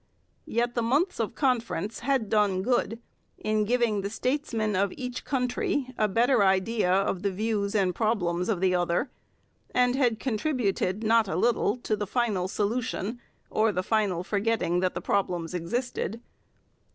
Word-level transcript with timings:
Yet 0.47 0.73
the 0.73 0.81
months 0.81 1.19
of 1.19 1.35
conference 1.35 1.99
had 1.99 2.27
done 2.27 2.63
good 2.63 2.99
in 3.37 3.65
giving 3.65 4.01
the 4.01 4.09
statesmen 4.09 4.75
of 4.75 4.91
each 4.97 5.23
country 5.23 5.93
a 5.95 6.07
better 6.07 6.43
idea 6.43 6.91
of 6.91 7.21
the 7.21 7.29
views 7.29 7.75
and 7.75 7.93
problems 7.93 8.49
of 8.49 8.61
the 8.61 8.73
other, 8.73 9.11
and 9.75 9.95
had 9.95 10.19
contributed 10.19 11.03
not 11.03 11.27
a 11.27 11.35
little 11.35 11.77
to 11.77 11.95
the 11.95 12.07
final 12.07 12.47
solution 12.47 13.21
or 13.51 13.71
the 13.71 13.83
final 13.83 14.23
forgetting 14.23 14.79
that 14.79 14.95
the 14.95 15.01
problems 15.01 15.53
existed. 15.53 16.19